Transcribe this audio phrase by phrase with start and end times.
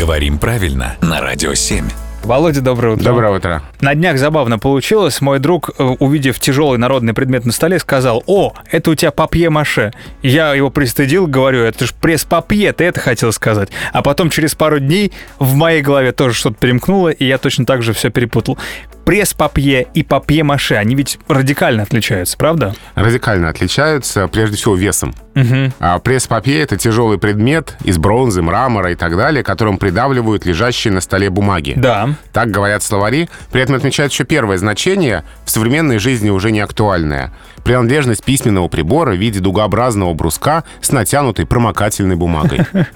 [0.00, 1.84] Говорим правильно на Радио 7.
[2.22, 3.04] Володя, доброе утро.
[3.04, 3.62] Доброе утро.
[3.82, 5.20] На днях забавно получилось.
[5.20, 9.92] Мой друг, э, увидев тяжелый народный предмет на столе, сказал, «О, это у тебя папье-маше».
[10.22, 13.68] Я его пристыдил, говорю, это же пресс-папье, ты это хотел сказать.
[13.92, 17.82] А потом через пару дней в моей голове тоже что-то перемкнуло, и я точно так
[17.82, 18.56] же все перепутал.
[19.04, 22.74] Пресс-папье и папье-маше, они ведь радикально отличаются, правда?
[22.94, 25.14] Радикально отличаются, прежде всего, весом.
[25.34, 25.72] Угу.
[25.80, 31.00] А пресс-папье— это тяжелый предмет из бронзы, мрамора и так далее, которым придавливают лежащие на
[31.00, 31.74] столе бумаги.
[31.76, 32.10] Да.
[32.32, 33.28] Так говорят словари.
[33.52, 37.32] При этом отмечают еще первое значение, в современной жизни уже не актуальное.
[37.64, 42.60] Принадлежность письменного прибора в виде дугообразного бруска с натянутой промокательной бумагой.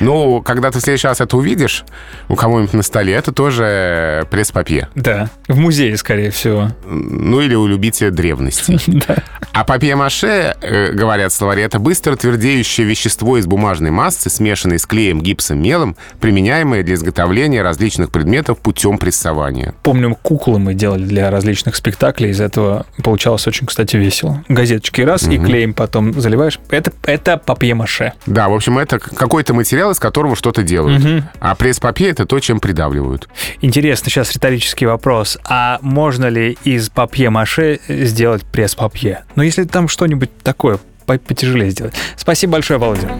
[0.00, 1.84] Ну, когда ты в следующий раз это увидишь
[2.28, 4.88] у кого-нибудь на столе, это тоже пресс-папье.
[4.94, 6.70] Да, в музее, скорее всего.
[6.84, 8.78] Ну, или у любителя древности.
[9.52, 15.20] А папье-маше, э, говорят словари, это быстро твердеющее вещество из бумажной массы, смешанное с клеем,
[15.20, 19.74] гипсом, мелом, применяемое для изготовления различных предметов путем прессования.
[19.82, 24.44] Помню, куклы мы делали для различных спектаклей, из этого получалось очень, кстати, весело.
[24.48, 26.60] Газеточки раз и клеем потом заливаешь.
[26.70, 28.12] Это, это папье-маше.
[28.26, 31.24] Да, в общем, это какой-то материал, из которого что-то делают.
[31.40, 33.28] А пресс-папье— это то, чем придавливают.
[33.60, 35.38] Интересно, сейчас риторический вопрос.
[35.48, 39.24] А можно ли из папье-маше сделать пресс-папье?
[39.36, 41.94] Ну, если там что-нибудь такое по- потяжелее сделать.
[42.16, 43.10] Спасибо большое, Володя.